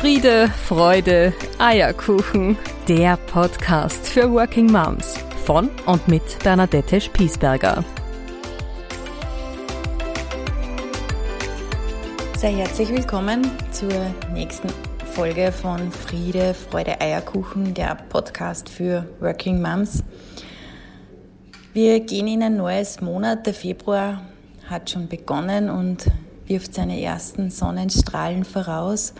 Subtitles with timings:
[0.00, 2.56] Friede, Freude, Eierkuchen.
[2.88, 7.84] Der Podcast für Working Moms von und mit Bernadette Spiesberger.
[12.38, 13.42] Sehr herzlich willkommen
[13.72, 13.92] zur
[14.32, 14.70] nächsten
[15.04, 20.02] Folge von Friede, Freude, Eierkuchen, der Podcast für Working Moms.
[21.74, 23.44] Wir gehen in ein neues Monat.
[23.44, 24.22] Der Februar
[24.66, 26.06] hat schon begonnen und
[26.46, 29.12] wirft seine ersten Sonnenstrahlen voraus.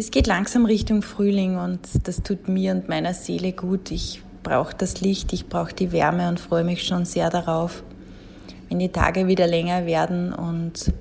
[0.00, 3.90] Es geht langsam Richtung Frühling und das tut mir und meiner Seele gut.
[3.90, 7.82] Ich brauche das Licht, ich brauche die Wärme und freue mich schon sehr darauf,
[8.68, 10.92] wenn die Tage wieder länger werden und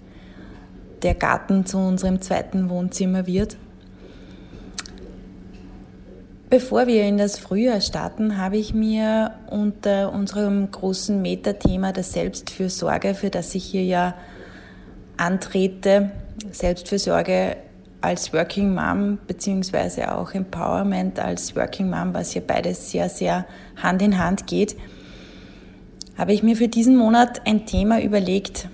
[1.04, 3.58] der Garten zu unserem zweiten Wohnzimmer wird.
[6.50, 13.14] Bevor wir in das Frühjahr starten, habe ich mir unter unserem großen Metathema der Selbstfürsorge,
[13.14, 14.16] für das ich hier ja
[15.18, 16.10] antrete,
[16.52, 17.58] Selbstfürsorge
[18.02, 23.46] als Working Mom beziehungsweise auch Empowerment als Working Mom, was ja beides sehr, sehr
[23.82, 24.76] Hand in Hand geht,
[26.18, 28.70] habe ich mir für diesen Monat ein Thema überlegt,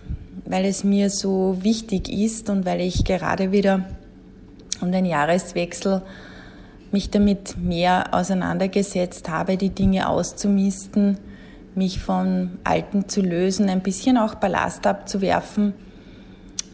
[0.46, 3.86] weil es mir so wichtig ist und weil ich gerade wieder
[4.82, 6.02] um den Jahreswechsel
[6.92, 11.18] mich damit mehr auseinandergesetzt habe, die Dinge auszumisten,
[11.76, 15.74] mich vom Alten zu lösen, ein bisschen auch Ballast abzuwerfen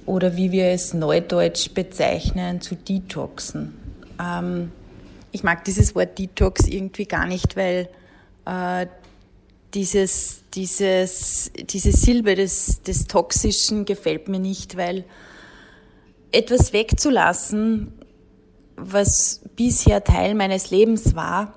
[0.10, 3.78] oder wie wir es neudeutsch bezeichnen, zu detoxen.
[4.20, 4.72] Ähm,
[5.32, 7.90] ich mag dieses Wort Detox irgendwie gar nicht, weil
[8.48, 8.88] äh,
[9.76, 15.06] dieses, dieses, diese Silbe des, des Toxischen gefällt mir nicht, weil
[16.32, 17.94] etwas wegzulassen,
[18.78, 21.54] was bisher Teil meines Lebens war,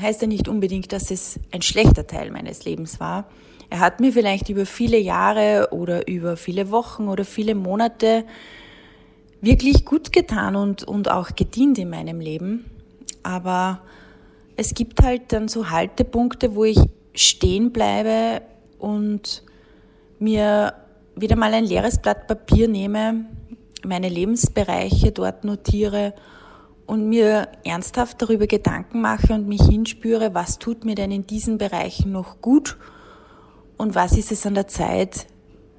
[0.00, 3.28] heißt ja nicht unbedingt, dass es ein schlechter Teil meines Lebens war.
[3.72, 8.26] Er hat mir vielleicht über viele Jahre oder über viele Wochen oder viele Monate
[9.40, 12.66] wirklich gut getan und, und auch gedient in meinem Leben.
[13.22, 13.80] Aber
[14.56, 16.80] es gibt halt dann so Haltepunkte, wo ich
[17.14, 18.42] stehen bleibe
[18.78, 19.42] und
[20.18, 20.74] mir
[21.16, 23.24] wieder mal ein leeres Blatt Papier nehme,
[23.86, 26.12] meine Lebensbereiche dort notiere
[26.84, 31.56] und mir ernsthaft darüber Gedanken mache und mich hinspüre, was tut mir denn in diesen
[31.56, 32.76] Bereichen noch gut
[33.82, 35.26] und was ist es an der Zeit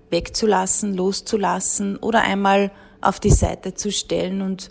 [0.10, 2.70] wegzulassen, loszulassen oder einmal
[3.00, 4.70] auf die Seite zu stellen und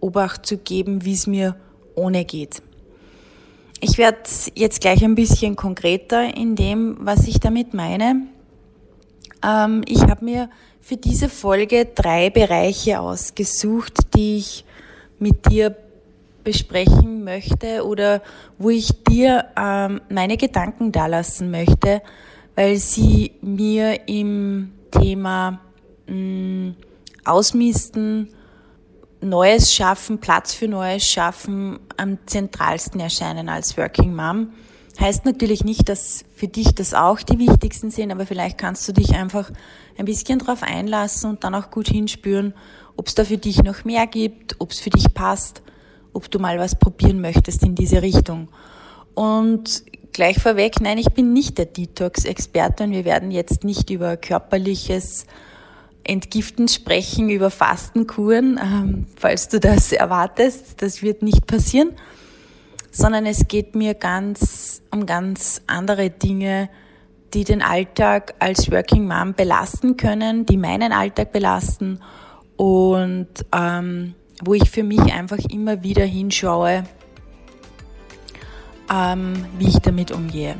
[0.00, 1.54] Obacht zu geben, wie es mir
[1.94, 2.60] ohne geht.
[3.80, 4.18] Ich werde
[4.56, 8.26] jetzt gleich ein bisschen konkreter in dem, was ich damit meine.
[9.44, 14.64] Ähm, ich habe mir für diese Folge drei Bereiche ausgesucht, die ich
[15.20, 15.76] mit dir
[16.42, 18.20] besprechen möchte oder
[18.58, 22.02] wo ich dir ähm, meine Gedanken dalassen möchte,
[22.58, 25.60] weil sie mir im Thema
[26.08, 26.76] mh, mm,
[27.24, 28.30] Ausmisten,
[29.20, 34.54] Neues schaffen, Platz für Neues schaffen am zentralsten erscheinen als Working Mom.
[34.98, 38.92] Heißt natürlich nicht, dass für dich das auch die wichtigsten sind, aber vielleicht kannst du
[38.92, 39.52] dich einfach
[39.96, 42.54] ein bisschen drauf einlassen und dann auch gut hinspüren,
[42.96, 45.62] ob es da für dich noch mehr gibt, ob es für dich passt,
[46.12, 48.48] ob du mal was probieren möchtest in diese Richtung.
[49.14, 49.84] Und
[50.18, 55.26] Gleich vorweg, nein, ich bin nicht der Detox-Experte und wir werden jetzt nicht über körperliches
[56.02, 60.82] Entgiften sprechen, über Fastenkuren, ähm, falls du das erwartest.
[60.82, 61.90] Das wird nicht passieren,
[62.90, 66.68] sondern es geht mir ganz um ganz andere Dinge,
[67.32, 72.00] die den Alltag als Working Mom belasten können, die meinen Alltag belasten
[72.56, 76.82] und ähm, wo ich für mich einfach immer wieder hinschaue,
[78.92, 80.56] ähm, wie ich damit umgehe.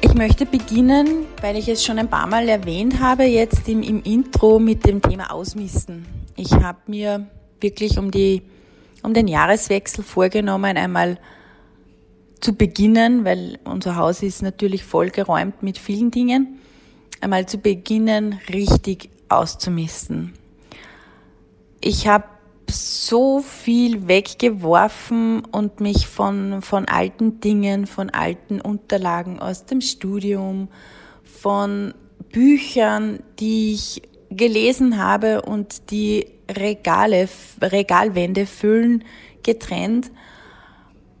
[0.00, 4.02] Ich möchte beginnen, weil ich es schon ein paar Mal erwähnt habe, jetzt im, im
[4.02, 6.06] Intro mit dem Thema Ausmisten.
[6.36, 7.26] Ich habe mir
[7.60, 8.42] wirklich um, die,
[9.02, 11.18] um den Jahreswechsel vorgenommen, einmal
[12.40, 16.60] zu beginnen, weil unser Haus ist natürlich vollgeräumt mit vielen Dingen,
[17.20, 20.34] einmal zu beginnen, richtig auszumisten.
[21.80, 22.24] Ich habe
[22.70, 30.68] so viel weggeworfen und mich von, von alten Dingen, von alten Unterlagen aus dem Studium,
[31.24, 31.94] von
[32.32, 37.28] Büchern, die ich gelesen habe und die Regale,
[37.60, 39.04] Regalwände füllen,
[39.42, 40.10] getrennt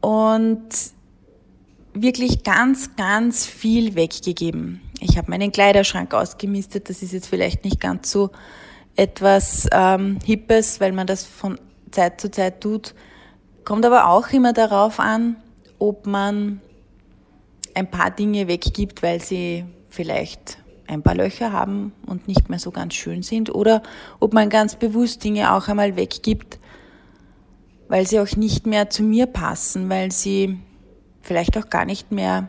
[0.00, 0.68] und
[1.94, 4.80] wirklich ganz, ganz viel weggegeben.
[5.00, 8.30] Ich habe meinen Kleiderschrank ausgemistet, das ist jetzt vielleicht nicht ganz so
[8.96, 11.58] etwas ähm, Hippes, weil man das von
[11.90, 12.94] Zeit zu Zeit tut.
[13.64, 15.36] Kommt aber auch immer darauf an,
[15.78, 16.60] ob man
[17.74, 22.70] ein paar Dinge weggibt, weil sie vielleicht ein paar Löcher haben und nicht mehr so
[22.70, 23.82] ganz schön sind oder
[24.20, 26.58] ob man ganz bewusst Dinge auch einmal weggibt,
[27.88, 30.58] weil sie auch nicht mehr zu mir passen, weil sie
[31.22, 32.48] vielleicht auch gar nicht mehr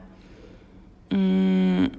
[1.11, 1.91] mh, mm,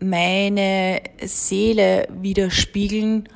[0.00, 3.28] meine Seele widerspiegeln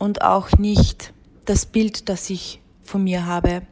[0.00, 1.12] und auch nicht
[1.44, 3.62] das Bild, das ich von mir habe,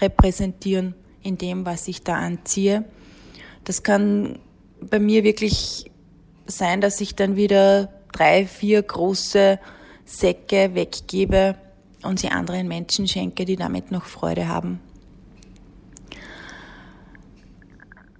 [0.00, 2.84] repräsentieren in dem, was ich da anziehe.
[3.64, 4.38] Das kann
[4.80, 5.90] bei mir wirklich
[6.46, 9.60] sein, dass ich dann wieder drei, vier große
[10.06, 11.54] Säcke weggebe
[12.02, 14.80] und sie anderen Menschen schenke, die damit noch Freude haben.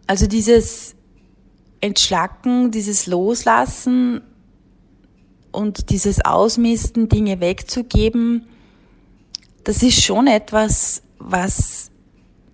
[0.07, 0.95] Also dieses
[1.81, 4.21] Entschlacken, dieses Loslassen
[5.55, 8.47] und dieses Ausmisten, Dinge wegzugeben,
[9.65, 11.91] das ist schon etwas, was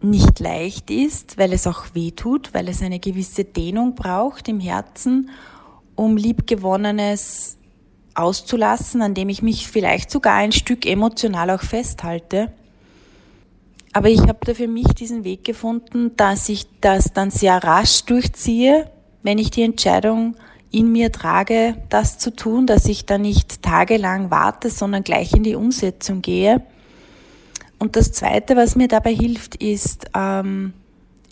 [0.03, 4.61] nicht leicht ist, weil es auch weh tut, weil es eine gewisse Dehnung braucht im
[4.61, 5.31] Herzen,
[5.95, 7.57] um liebgewonnenes
[8.15, 12.53] auszulassen, an dem ich mich vielleicht sogar ein Stück emotional auch festhalte.
[13.93, 18.05] Aber ich habe da für mich diesen Weg gefunden, dass ich das dann sehr rasch
[18.05, 18.91] durchziehe,
[19.23, 20.37] wenn ich die Entscheidung
[20.71, 25.43] in mir trage, das zu tun, dass ich da nicht tagelang warte, sondern gleich in
[25.43, 26.63] die Umsetzung gehe.
[27.79, 30.75] Und das Zweite, was mir dabei hilft, ist, ähm,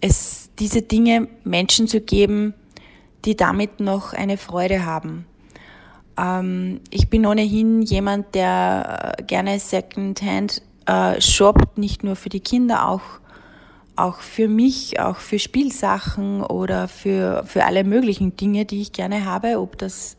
[0.00, 2.55] es diese Dinge Menschen zu geben,
[3.25, 5.26] die damit noch eine Freude haben.
[6.19, 12.41] Ähm, ich bin ohnehin jemand, der äh, gerne Secondhand äh, shoppt, nicht nur für die
[12.41, 13.02] Kinder, auch,
[13.99, 19.25] auch für mich, auch für Spielsachen oder für, für alle möglichen Dinge, die ich gerne
[19.25, 20.17] habe, ob das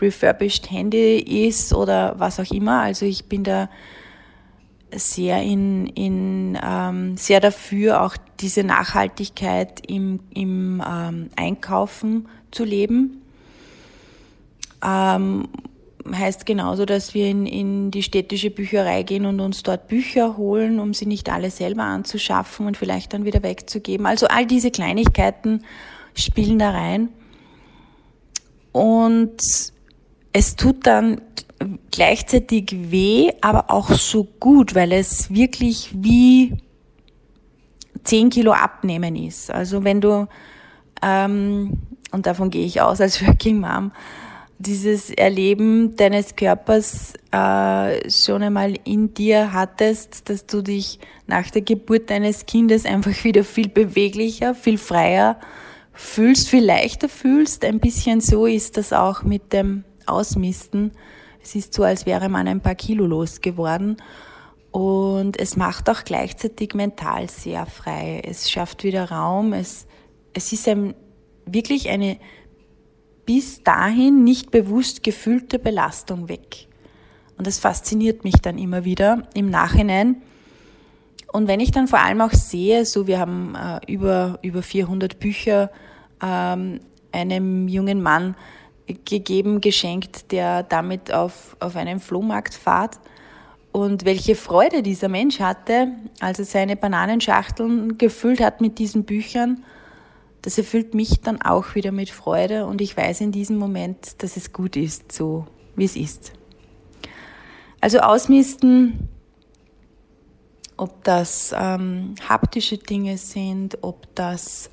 [0.00, 2.82] refurbished Handy ist oder was auch immer.
[2.82, 3.68] Also ich bin da
[4.94, 13.22] sehr in, in ähm, sehr dafür, auch diese Nachhaltigkeit im, im ähm, Einkaufen zu leben.
[14.84, 15.48] Ähm,
[16.14, 20.78] heißt genauso, dass wir in, in die städtische Bücherei gehen und uns dort Bücher holen,
[20.80, 24.06] um sie nicht alle selber anzuschaffen und vielleicht dann wieder wegzugeben.
[24.06, 25.64] Also all diese Kleinigkeiten
[26.14, 27.08] spielen da rein.
[28.72, 29.40] Und
[30.32, 31.22] es tut dann
[31.90, 36.56] gleichzeitig weh, aber auch so gut, weil es wirklich wie
[38.04, 39.50] 10 Kilo abnehmen ist.
[39.50, 40.26] Also wenn du,
[41.02, 41.78] ähm,
[42.12, 43.92] und davon gehe ich aus als Working Mom,
[44.58, 51.62] dieses Erleben deines Körpers äh, schon einmal in dir hattest, dass du dich nach der
[51.62, 55.38] Geburt deines Kindes einfach wieder viel beweglicher, viel freier
[55.92, 57.64] fühlst, viel leichter fühlst.
[57.64, 60.92] Ein bisschen so ist das auch mit dem Ausmisten.
[61.42, 63.98] Es ist so, als wäre man ein paar Kilo losgeworden.
[64.70, 68.22] Und es macht auch gleichzeitig mental sehr frei.
[68.24, 69.52] Es schafft wieder Raum.
[69.52, 69.86] Es,
[70.34, 70.94] es ist ein,
[71.46, 72.18] wirklich eine
[73.26, 76.68] bis dahin nicht bewusst gefühlte Belastung weg.
[77.36, 80.22] Und das fasziniert mich dann immer wieder im Nachhinein.
[81.32, 85.18] Und wenn ich dann vor allem auch sehe, so wir haben äh, über, über 400
[85.18, 85.70] Bücher
[86.22, 86.80] ähm,
[87.12, 88.36] einem jungen Mann
[89.04, 92.98] gegeben, geschenkt, der damit auf, auf einen Flohmarkt fahrt.
[93.72, 95.88] Und welche Freude dieser Mensch hatte,
[96.20, 99.64] als er seine Bananenschachteln gefüllt hat mit diesen Büchern
[100.46, 104.36] das erfüllt mich dann auch wieder mit Freude und ich weiß in diesem Moment, dass
[104.36, 105.44] es gut ist, so
[105.74, 106.34] wie es ist.
[107.80, 109.08] Also ausmisten,
[110.76, 114.70] ob das ähm, haptische Dinge sind, ob das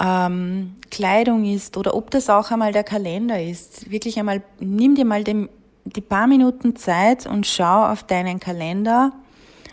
[0.00, 3.88] ähm, Kleidung ist oder ob das auch einmal der Kalender ist.
[3.88, 5.48] Wirklich einmal, nimm dir mal dem,
[5.84, 9.12] die paar Minuten Zeit und schau auf deinen Kalender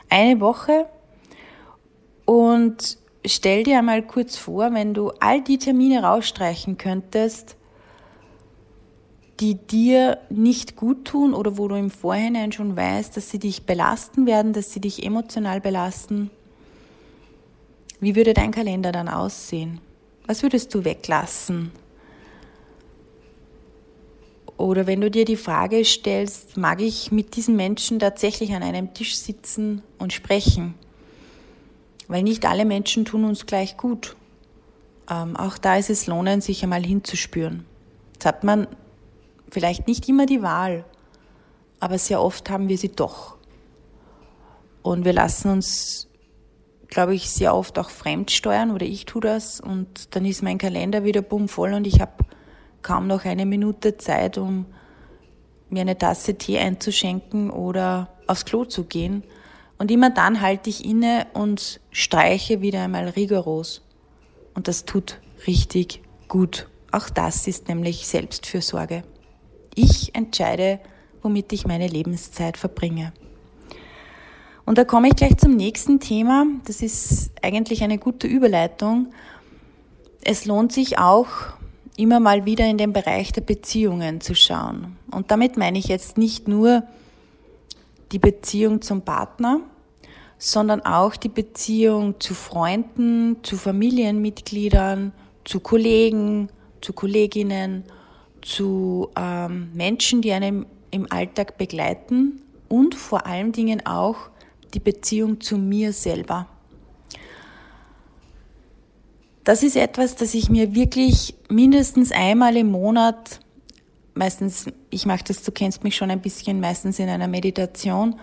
[0.08, 0.86] eine Woche
[2.25, 7.56] und stell dir einmal kurz vor, wenn du all die Termine rausstreichen könntest,
[9.40, 13.64] die dir nicht gut tun oder wo du im Vorhinein schon weißt, dass sie dich
[13.64, 16.30] belasten werden, dass sie dich emotional belasten.
[18.02, 19.80] Wie würde dein Kalender dann aussehen?
[20.26, 21.72] Was würdest du weglassen?
[24.58, 28.94] Oder wenn du dir die Frage stellst, mag ich mit diesen Menschen tatsächlich an einem
[28.94, 30.76] Tisch sitzen und sprechen?
[32.10, 34.18] Weil nicht alle Menschen tun uns gleich gut.
[35.10, 37.66] Ähm, auch da ist es lohnend, sich einmal hinzuspüren.
[38.13, 38.68] Jetzt hat man
[39.50, 40.84] vielleicht nicht immer die Wahl,
[41.80, 43.38] aber sehr oft haben wir sie doch.
[44.82, 46.08] Und wir lassen uns,
[46.88, 50.58] glaube ich, sehr oft auch fremd steuern oder ich tue das und dann ist mein
[50.58, 52.25] Kalender wieder bumm voll und ich habe
[52.82, 54.66] kaum noch eine Minute Zeit, um
[55.70, 59.24] mir eine Tasse Tee einzuschenken oder aufs Klo zu gehen.
[59.79, 63.81] Und immer dann halte ich inne und streiche wieder einmal rigoros.
[64.53, 66.67] Und das tut richtig gut.
[66.91, 69.03] Auch das ist nämlich Selbstfürsorge.
[69.75, 70.79] Ich entscheide,
[71.21, 73.13] womit ich meine Lebenszeit verbringe.
[74.65, 76.45] Und da komme ich gleich zum nächsten Thema.
[76.65, 79.13] Das ist eigentlich eine gute Überleitung.
[80.21, 81.29] Es lohnt sich auch,
[81.95, 84.98] immer mal wieder in den Bereich der Beziehungen zu schauen.
[85.12, 86.83] Und damit meine ich jetzt nicht nur
[88.12, 89.62] die Beziehung zum Partner,
[90.38, 95.12] sondern auch die Beziehung zu Freunden, zu Familienmitgliedern,
[95.44, 96.50] zu Kollegen,
[96.82, 97.84] zu Kolleginnen,
[98.42, 104.30] zu ähm, Menschen, die einem im Alltag begleiten und vor allen Dingen auch
[104.74, 106.48] die Beziehung zu mir selber.
[109.44, 113.39] Das ist etwas, das ich mir wirklich mindestens einmal im Monat,
[114.20, 118.20] meistens, ich mache das, du kennst mich schon ein bisschen, meistens in einer Meditation,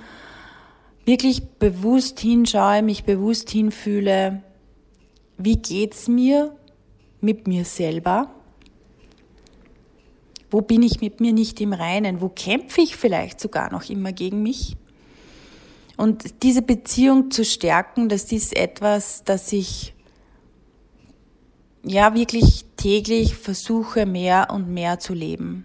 [1.07, 4.43] wirklich bewusst hinschaue, mich bewusst hinfühle,
[5.39, 6.55] wie geht's mir
[7.21, 8.31] mit mir selber?
[10.51, 12.21] Wo bin ich mit mir nicht im Reinen?
[12.21, 14.77] Wo kämpfe ich vielleicht sogar noch immer gegen mich?
[15.97, 19.95] Und diese Beziehung zu stärken, das ist etwas, das ich
[21.83, 25.65] ja wirklich täglich versuche mehr und mehr zu leben.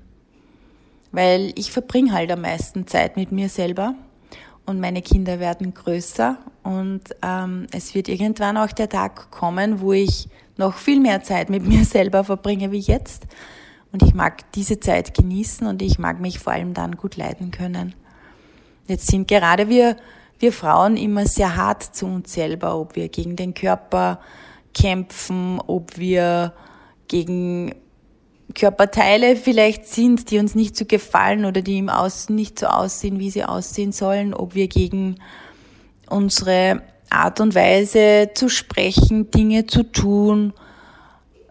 [1.11, 3.95] Weil ich verbringe halt am meisten Zeit mit mir selber
[4.65, 9.93] und meine Kinder werden größer und ähm, es wird irgendwann auch der Tag kommen, wo
[9.93, 13.27] ich noch viel mehr Zeit mit mir selber verbringe wie jetzt.
[13.91, 17.51] Und ich mag diese Zeit genießen und ich mag mich vor allem dann gut leiden
[17.51, 17.93] können.
[18.87, 19.97] Jetzt sind gerade wir,
[20.39, 24.21] wir Frauen immer sehr hart zu uns selber, ob wir gegen den Körper
[24.73, 26.53] kämpfen, ob wir
[27.09, 27.75] gegen
[28.53, 33.19] Körperteile vielleicht sind, die uns nicht so gefallen oder die im Außen nicht so aussehen,
[33.19, 35.15] wie sie aussehen sollen, ob wir gegen
[36.09, 40.53] unsere Art und Weise zu sprechen, Dinge zu tun,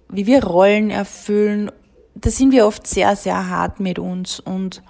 [0.08, 1.70] wie wir Rollen erfüllen,
[2.14, 4.40] da sind wir oft sehr, sehr hart mit uns.
[4.40, 4.82] Und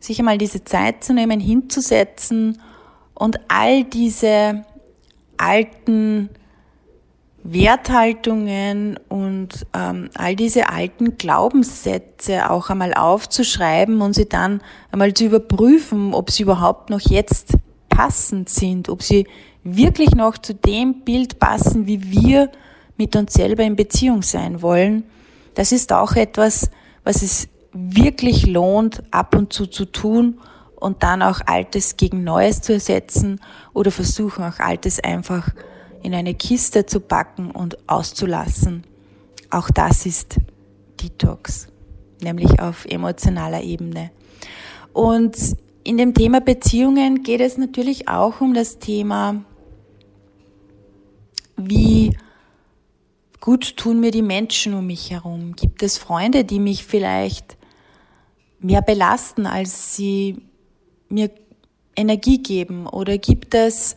[0.00, 2.60] sich einmal diese Zeit zu nehmen, hinzusetzen
[3.14, 4.64] und all diese
[5.36, 6.30] alten
[7.52, 14.60] Werthaltungen und ähm, all diese alten Glaubenssätze auch einmal aufzuschreiben und sie dann
[14.90, 17.54] einmal zu überprüfen, ob sie überhaupt noch jetzt
[17.88, 19.26] passend sind, ob sie
[19.62, 22.50] wirklich noch zu dem Bild passen, wie wir
[22.96, 25.04] mit uns selber in Beziehung sein wollen.
[25.54, 26.70] Das ist auch etwas,
[27.04, 30.40] was es wirklich lohnt, ab und zu zu tun
[30.76, 33.40] und dann auch Altes gegen Neues zu ersetzen
[33.72, 35.50] oder versuchen auch Altes einfach
[36.06, 38.84] in eine Kiste zu packen und auszulassen.
[39.50, 40.36] Auch das ist
[41.02, 41.66] Detox,
[42.22, 44.12] nämlich auf emotionaler Ebene.
[44.92, 45.36] Und
[45.82, 49.44] in dem Thema Beziehungen geht es natürlich auch um das Thema,
[51.56, 52.16] wie
[53.40, 55.56] gut tun mir die Menschen um mich herum.
[55.56, 57.56] Gibt es Freunde, die mich vielleicht
[58.60, 60.40] mehr belasten, als sie
[61.08, 61.32] mir
[61.96, 62.86] Energie geben?
[62.86, 63.96] Oder gibt es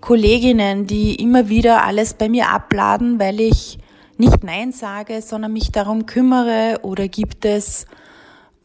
[0.00, 3.78] Kolleginnen, die immer wieder alles bei mir abladen, weil ich
[4.16, 6.80] nicht Nein sage, sondern mich darum kümmere?
[6.82, 7.86] Oder gibt es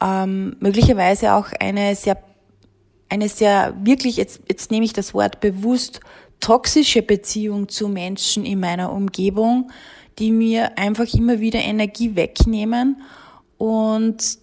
[0.01, 2.17] ähm, möglicherweise auch eine sehr,
[3.09, 5.99] eine sehr wirklich, jetzt, jetzt nehme ich das Wort bewusst,
[6.39, 9.71] toxische Beziehung zu Menschen in meiner Umgebung,
[10.19, 13.01] die mir einfach immer wieder Energie wegnehmen
[13.57, 14.37] und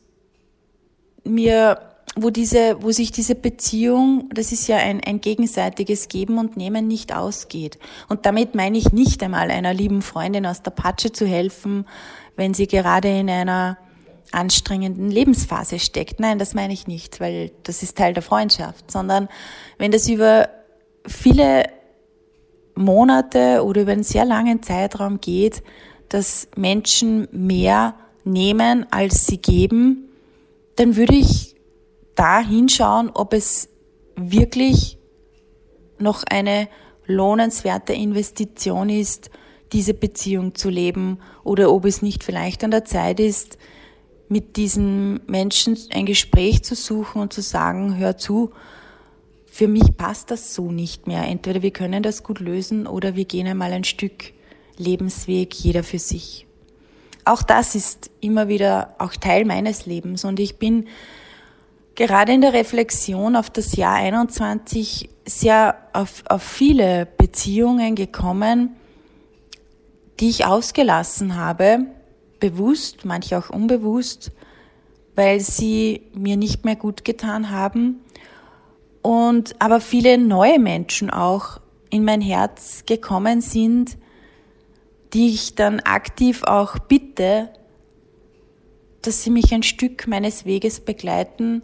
[1.24, 6.56] mir wo diese, wo sich diese Beziehung, das ist ja ein, ein gegenseitiges Geben und
[6.56, 7.78] Nehmen nicht ausgeht.
[8.08, 11.86] Und damit meine ich nicht einmal einer lieben Freundin aus der Patsche zu helfen,
[12.36, 13.78] wenn sie gerade in einer
[14.30, 16.20] anstrengenden Lebensphase steckt.
[16.20, 19.28] Nein, das meine ich nicht, weil das ist Teil der Freundschaft, sondern
[19.78, 20.48] wenn das über
[21.06, 21.64] viele
[22.74, 25.62] Monate oder über einen sehr langen Zeitraum geht,
[26.08, 30.08] dass Menschen mehr nehmen, als sie geben,
[30.76, 31.51] dann würde ich
[32.14, 33.68] da hinschauen, ob es
[34.16, 34.98] wirklich
[35.98, 36.68] noch eine
[37.06, 39.30] lohnenswerte Investition ist,
[39.72, 43.58] diese Beziehung zu leben oder ob es nicht vielleicht an der Zeit ist,
[44.28, 48.50] mit diesen Menschen ein Gespräch zu suchen und zu sagen, hör zu,
[49.46, 51.26] für mich passt das so nicht mehr.
[51.26, 54.32] Entweder wir können das gut lösen oder wir gehen einmal ein Stück
[54.78, 56.46] Lebensweg, jeder für sich.
[57.24, 60.88] Auch das ist immer wieder auch Teil meines Lebens und ich bin
[61.94, 68.76] gerade in der Reflexion auf das Jahr 21 sehr auf, auf viele Beziehungen gekommen,
[70.20, 71.86] die ich ausgelassen habe,
[72.40, 74.32] bewusst, manche auch unbewusst,
[75.14, 78.00] weil sie mir nicht mehr gut getan haben
[79.02, 83.98] und aber viele neue Menschen auch in mein Herz gekommen sind,
[85.12, 87.50] die ich dann aktiv auch bitte,
[89.02, 91.62] dass sie mich ein Stück meines Weges begleiten,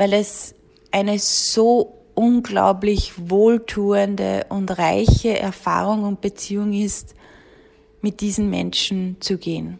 [0.00, 0.54] weil es
[0.92, 7.14] eine so unglaublich wohltuende und reiche Erfahrung und Beziehung ist,
[8.00, 9.78] mit diesen Menschen zu gehen.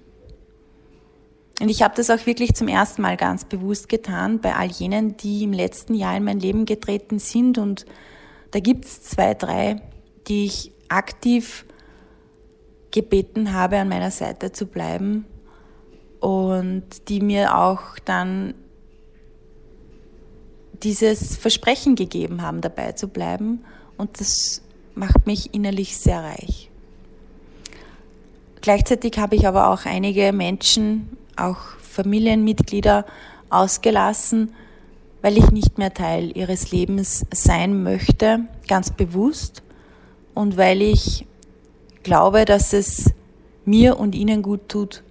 [1.59, 5.17] Und ich habe das auch wirklich zum ersten Mal ganz bewusst getan bei all jenen,
[5.17, 7.57] die im letzten Jahr in mein Leben getreten sind.
[7.57, 7.87] Und
[8.51, 9.81] da gibt es zwei, drei,
[10.29, 11.65] die ich aktiv
[12.91, 15.25] gebeten habe, an meiner Seite zu bleiben
[16.21, 18.53] und die mir auch dann
[20.83, 23.65] dieses Versprechen gegeben haben, dabei zu bleiben.
[23.97, 24.63] Und das
[24.95, 26.71] macht mich innerlich sehr reich.
[28.61, 33.07] Gleichzeitig habe ich aber auch einige Menschen, auch Familienmitglieder
[33.49, 34.53] ausgelassen,
[35.23, 39.63] weil ich nicht mehr Teil ihres Lebens sein möchte, ganz bewusst,
[40.35, 41.27] und weil ich
[42.03, 43.13] glaube, dass es
[43.65, 45.03] mir und ihnen gut tut,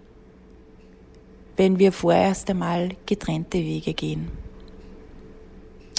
[1.58, 4.32] wenn wir vorerst einmal getrennte Wege gehen.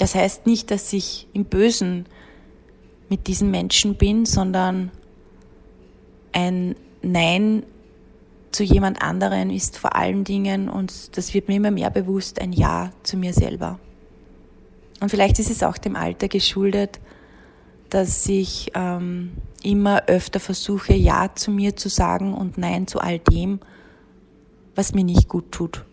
[0.01, 2.07] Das heißt nicht, dass ich im Bösen
[3.07, 4.89] mit diesen Menschen bin, sondern
[6.31, 7.61] ein Nein
[8.51, 12.51] zu jemand anderen ist vor allen Dingen, und das wird mir immer mehr bewusst, ein
[12.51, 13.77] Ja zu mir selber.
[15.01, 16.99] Und vielleicht ist es auch dem Alter geschuldet,
[17.91, 23.19] dass ich ähm, immer öfter versuche, Ja zu mir zu sagen und Nein zu all
[23.19, 23.59] dem,
[24.73, 25.85] was mir nicht gut tut.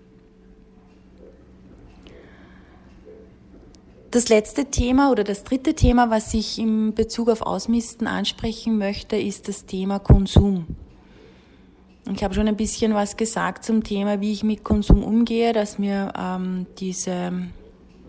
[4.10, 9.16] Das letzte Thema oder das dritte Thema, was ich in Bezug auf Ausmisten ansprechen möchte,
[9.16, 10.66] ist das Thema Konsum.
[12.10, 15.78] Ich habe schon ein bisschen was gesagt zum Thema, wie ich mit Konsum umgehe, dass
[15.78, 17.32] mir ähm, diese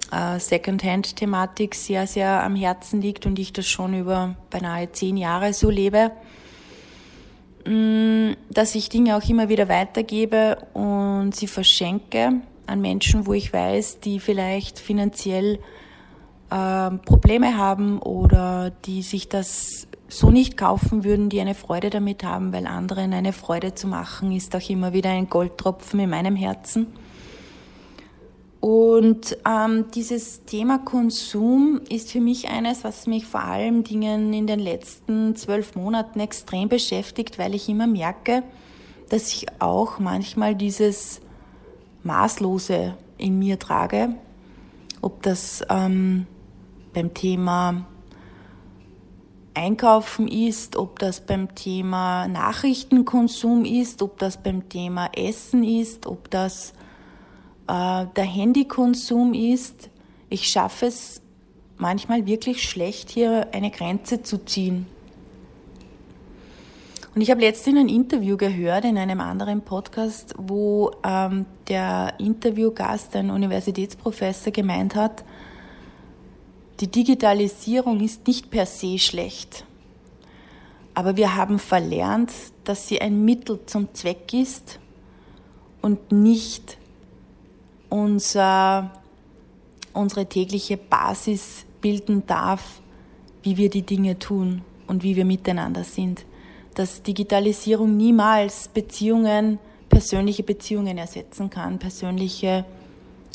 [0.09, 5.51] äh, Second-Hand-Thematik sehr, sehr am Herzen liegt und ich das schon über beinahe zehn Jahre
[5.51, 6.11] so lebe.
[7.65, 12.35] Mm, dass ich Dinge auch immer wieder weitergebe und sie verschenke
[12.67, 15.59] an Menschen, wo ich weiß, die vielleicht finanziell
[16.49, 22.23] äh, Probleme haben oder die sich das so nicht kaufen würden, die eine Freude damit
[22.23, 26.35] haben, weil anderen eine Freude zu machen, ist auch immer wieder ein Goldtropfen in meinem
[26.35, 26.87] Herzen.
[28.59, 34.47] Und ähm, dieses Thema Konsum ist für mich eines, was mich vor allem Dingen in
[34.47, 38.43] den letzten zwölf Monaten extrem beschäftigt, weil ich immer merke,
[39.07, 41.21] dass ich auch manchmal dieses
[42.03, 44.15] Maßlose in mir trage.
[45.01, 46.27] Ob das ähm,
[46.99, 47.85] beim Thema
[49.53, 56.29] Einkaufen ist, ob das beim Thema Nachrichtenkonsum ist, ob das beim Thema Essen ist, ob
[56.29, 56.73] das
[57.67, 59.89] äh, der Handykonsum ist.
[60.29, 61.21] Ich schaffe es
[61.77, 64.85] manchmal wirklich schlecht, hier eine Grenze zu ziehen.
[67.15, 73.15] Und ich habe letztens ein Interview gehört in einem anderen Podcast, wo ähm, der Interviewgast,
[73.15, 75.23] ein Universitätsprofessor, gemeint hat,
[76.79, 79.65] die Digitalisierung ist nicht per se schlecht,
[80.93, 82.31] aber wir haben verlernt,
[82.63, 84.79] dass sie ein Mittel zum Zweck ist
[85.81, 86.77] und nicht
[87.89, 88.91] unser,
[89.93, 92.81] unsere tägliche Basis bilden darf,
[93.43, 96.25] wie wir die Dinge tun und wie wir miteinander sind.
[96.75, 102.65] Dass Digitalisierung niemals Beziehungen, persönliche Beziehungen ersetzen kann, persönliche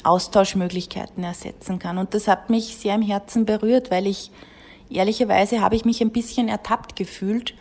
[0.05, 1.99] Austauschmöglichkeiten ersetzen kann.
[1.99, 4.31] Und das hat mich sehr im Herzen berührt, weil ich
[4.91, 7.55] ehrlicherweise habe ich mich ein bisschen ertappt gefühlt,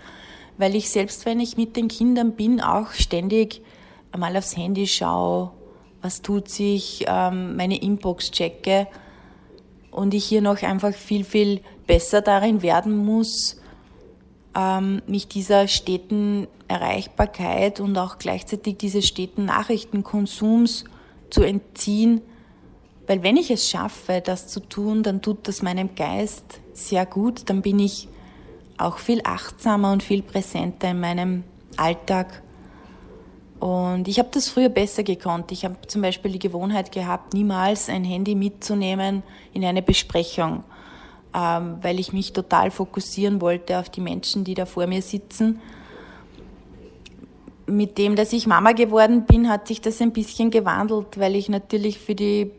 [0.58, 3.62] weil ich selbst, wenn ich mit den Kindern bin, auch ständig
[4.12, 5.52] einmal aufs Handy schaue,
[6.02, 8.88] was tut sich, ähm, meine Inbox checke
[9.90, 13.58] und ich hier noch einfach viel, viel besser darin werden muss,
[14.56, 20.86] ähm, mich dieser steten Erreichbarkeit und auch gleichzeitig dieses steten Nachrichtenkonsums
[21.30, 22.22] zu entziehen,
[23.08, 27.50] weil wenn ich es schaffe, das zu tun, dann tut das meinem Geist sehr gut,
[27.50, 28.08] dann bin ich
[28.78, 31.44] auch viel achtsamer und viel präsenter in meinem
[31.78, 32.42] Alltag.
[33.60, 35.52] Und ich habe das früher besser gekonnt.
[35.52, 40.64] Ich habe zum Beispiel die Gewohnheit gehabt, niemals ein Handy mitzunehmen in eine Besprechung,
[41.34, 45.62] ähm, weil ich mich total fokussieren wollte auf die Menschen, die da vor mir sitzen.
[47.66, 51.48] Mit dem, dass ich Mama geworden bin, hat sich das ein bisschen gewandelt, weil ich
[51.48, 52.52] natürlich für die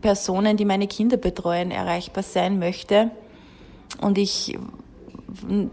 [0.00, 3.10] Personen, die meine Kinder betreuen, erreichbar sein möchte.
[4.00, 4.56] Und ich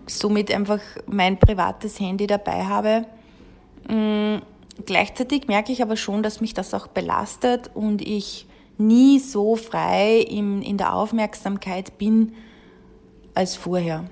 [0.07, 3.05] somit einfach mein privates Handy dabei habe.
[3.87, 4.41] Mm,
[4.85, 10.19] gleichzeitig merke ich aber schon, dass mich das auch belastet und ich nie so frei
[10.19, 12.33] in, in der Aufmerksamkeit bin
[13.33, 14.05] als vorher.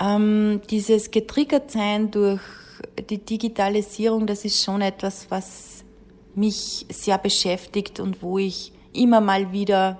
[0.00, 2.40] Ähm, dieses Getriggertsein durch
[3.08, 5.84] die Digitalisierung, das ist schon etwas, was
[6.36, 9.98] mich sehr beschäftigt und wo ich immer mal wieder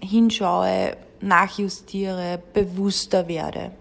[0.00, 3.72] hinschaue, nachjustiere, bewusster werde.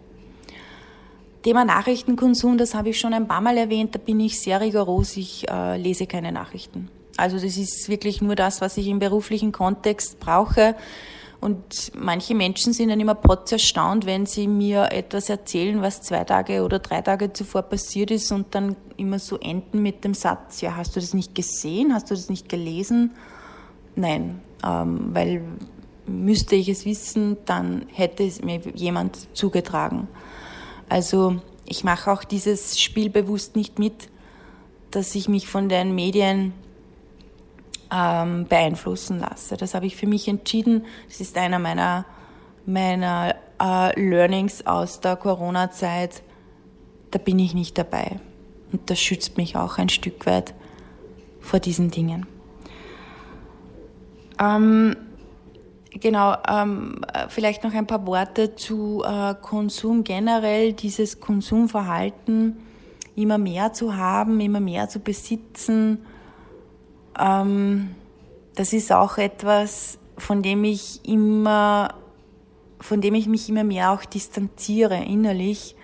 [1.43, 5.15] Thema Nachrichtenkonsum, das habe ich schon ein paar Mal erwähnt, da bin ich sehr rigoros,
[5.17, 6.89] ich äh, lese keine Nachrichten.
[7.15, 10.75] Also das ist wirklich nur das, was ich im beruflichen Kontext brauche.
[11.39, 16.23] Und manche Menschen sind dann immer potz erstaunt, wenn sie mir etwas erzählen, was zwei
[16.23, 20.62] Tage oder drei Tage zuvor passiert ist und dann immer so enden mit dem Satz,
[20.62, 21.93] ja, hast du das nicht gesehen?
[21.93, 23.12] Hast du das nicht gelesen?
[23.95, 25.43] Nein, ähm, weil
[26.08, 30.08] müsste ich es wissen, dann hätte es mir jemand zugetragen.
[30.89, 34.10] Also ich mache auch dieses Spiel bewusst nicht mit,
[34.91, 36.54] dass ich mich von den Medien
[37.91, 39.58] ähm, beeinflussen lasse.
[39.58, 40.86] Das habe ich für mich entschieden.
[41.08, 42.06] Das ist einer meiner,
[42.65, 46.21] meiner äh, Learnings aus der Corona-Zeit.
[47.12, 48.19] Da bin ich nicht dabei.
[48.71, 50.54] Und das schützt mich auch ein Stück weit
[51.39, 52.26] vor diesen Dingen.
[54.39, 54.95] Ähm,
[55.91, 62.58] genau, ähm, vielleicht noch ein paar Worte zu äh, Konsum generell, dieses Konsumverhalten
[63.15, 66.06] immer mehr zu haben, immer mehr zu besitzen
[67.19, 67.95] ähm,
[68.56, 71.93] das ist auch etwas, von dem ich immer,
[72.80, 75.75] von dem ich mich immer mehr auch distanziere innerlich,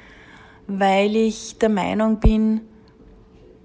[0.68, 2.62] weil ich der Meinung bin,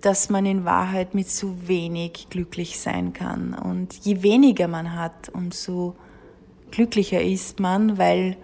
[0.01, 3.55] dass man in Wahrheit mit zu wenig glücklich sein kann.
[3.55, 5.97] Und je weniger man hat, umso
[6.71, 8.37] glücklicher ist man, weil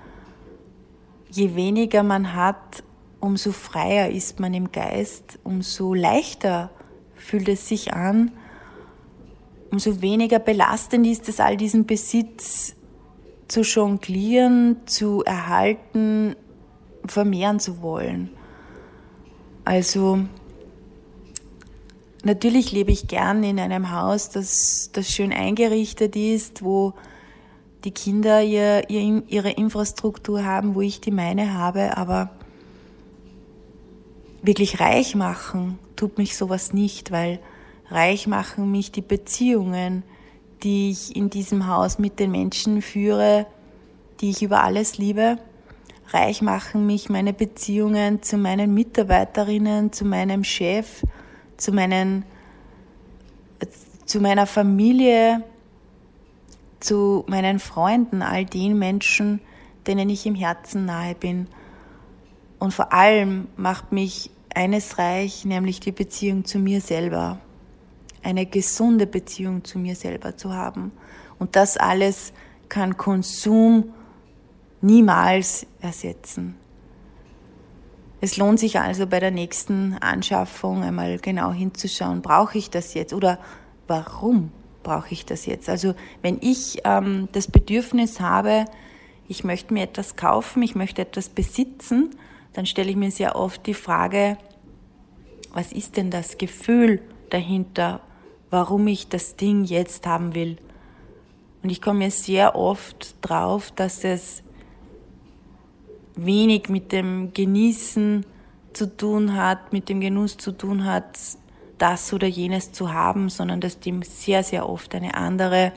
[1.31, 2.83] je weniger man hat,
[3.21, 6.71] umso freier ist man im Geist, umso leichter
[7.15, 8.33] fühlt es sich an,
[9.75, 12.77] umso weniger belastend ist es, all diesen Besitz
[13.49, 16.37] zu jonglieren, zu erhalten,
[17.05, 18.31] vermehren zu wollen.
[19.65, 20.21] Also
[22.23, 26.95] natürlich lebe ich gern in einem Haus, das, das schön eingerichtet ist, wo
[27.83, 32.31] die Kinder ihr, ihr, ihre Infrastruktur haben, wo ich die meine habe, aber
[34.41, 37.41] wirklich reich machen tut mich sowas nicht, weil
[37.91, 40.03] reich machen mich die Beziehungen,
[40.63, 43.47] die ich in diesem Haus mit den Menschen führe,
[44.21, 45.39] die ich über alles liebe.
[46.09, 51.03] Reich machen mich meine Beziehungen zu meinen Mitarbeiterinnen, zu meinem Chef,
[51.57, 52.25] zu meinen,
[54.07, 55.43] zu meiner Familie,
[56.81, 59.41] zu meinen Freunden, all den Menschen,
[59.87, 61.49] denen ich im Herzen nahe bin.
[62.59, 67.39] Und vor allem macht mich eines reich, nämlich die Beziehung zu mir selber
[68.25, 70.93] eine gesunde Beziehung zu mir selber zu haben.
[71.39, 72.33] Und das alles
[72.69, 73.93] kann Konsum
[74.81, 76.57] niemals ersetzen.
[78.21, 83.13] Es lohnt sich also bei der nächsten Anschaffung einmal genau hinzuschauen, brauche ich das jetzt
[83.13, 83.39] oder
[83.87, 84.51] warum
[84.83, 85.69] brauche ich das jetzt?
[85.69, 88.65] Also wenn ich ähm, das Bedürfnis habe,
[89.29, 92.17] ich möchte mir etwas kaufen, ich möchte etwas besitzen,
[92.55, 94.39] dann stelle ich mir sehr oft die Frage,
[95.53, 98.01] was ist denn das Gefühl dahinter?
[98.55, 100.59] Warum ich das Ding jetzt haben will.
[101.65, 104.45] Und ich komme sehr oft drauf, dass es
[106.15, 108.25] wenig mit dem Genießen
[108.73, 111.19] zu tun hat, mit dem Genuss zu tun hat,
[111.79, 115.73] das oder jenes zu haben, sondern dass dem sehr, sehr oft eine andere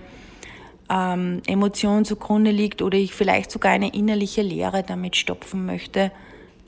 [0.88, 6.12] ähm, Emotion zugrunde liegt oder ich vielleicht sogar eine innerliche Leere damit stopfen möchte,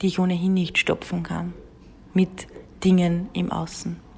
[0.02, 1.54] die ich ohnehin nicht stopfen kann
[2.14, 2.48] mit
[2.82, 4.09] Dingen im Außen.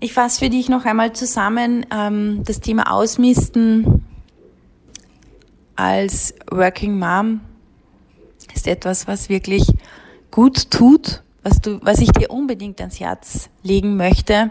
[0.00, 4.04] Ich fasse für dich noch einmal zusammen ähm, das Thema Ausmisten
[5.74, 7.40] als Working Mom
[8.54, 9.66] ist etwas, was wirklich
[10.30, 14.50] gut tut, was, du, was ich dir unbedingt ans Herz legen möchte.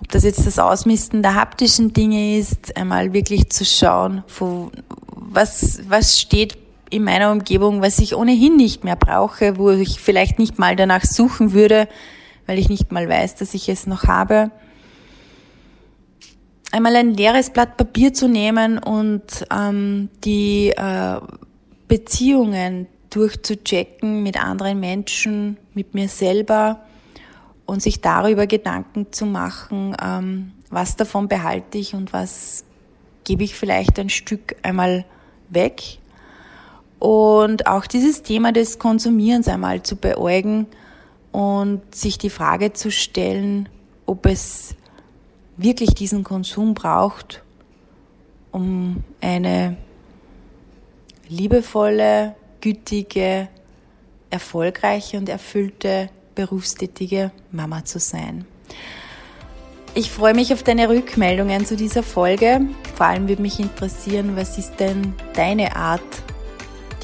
[0.00, 4.70] Ob das jetzt das Ausmisten der haptischen Dinge ist, einmal wirklich zu schauen, wo,
[5.14, 6.58] was, was steht
[6.90, 11.04] in meiner Umgebung, was ich ohnehin nicht mehr brauche, wo ich vielleicht nicht mal danach
[11.04, 11.88] suchen würde,
[12.50, 14.50] weil ich nicht mal weiß, dass ich es noch habe.
[16.72, 19.22] Einmal ein leeres Blatt Papier zu nehmen und
[19.56, 21.20] ähm, die äh,
[21.86, 26.80] Beziehungen durchzuchecken mit anderen Menschen, mit mir selber
[27.66, 32.64] und sich darüber Gedanken zu machen, ähm, was davon behalte ich und was
[33.22, 35.04] gebe ich vielleicht ein Stück einmal
[35.50, 35.82] weg.
[36.98, 40.66] Und auch dieses Thema des Konsumierens einmal zu beäugen,
[41.32, 43.68] und sich die Frage zu stellen,
[44.06, 44.74] ob es
[45.56, 47.42] wirklich diesen Konsum braucht,
[48.50, 49.76] um eine
[51.28, 53.48] liebevolle, gütige,
[54.30, 58.44] erfolgreiche und erfüllte berufstätige Mama zu sein.
[59.94, 62.60] Ich freue mich auf deine Rückmeldungen zu dieser Folge.
[62.94, 66.00] Vor allem würde mich interessieren, was ist denn deine Art,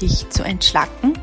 [0.01, 1.13] dich zu entschlacken?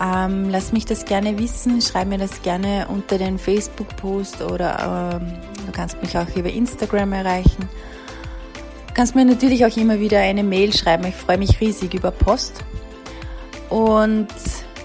[0.00, 5.32] Ähm, lass mich das gerne wissen, schreib mir das gerne unter den Facebook-Post oder ähm,
[5.66, 7.68] du kannst mich auch über Instagram erreichen.
[8.88, 11.04] Du kannst mir natürlich auch immer wieder eine Mail schreiben.
[11.06, 12.64] Ich freue mich riesig über Post.
[13.70, 14.28] Und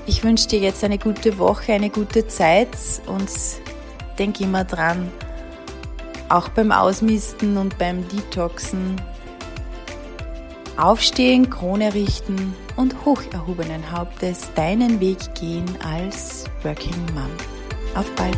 [0.06, 2.70] ich wünsche dir jetzt eine gute Woche, eine gute Zeit
[3.06, 3.30] und
[4.18, 5.12] denk immer dran,
[6.30, 9.00] auch beim Ausmisten und beim Detoxen,
[10.78, 17.30] aufstehen, Krone richten und hoch erhobenen Hauptes deinen Weg gehen als Working Mom.
[17.94, 18.38] Auf bald!